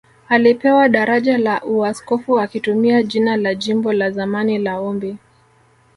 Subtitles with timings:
[0.29, 5.17] Alipewa daraja la Uaskofu akitumia jina la jimbo la zamani la Ombi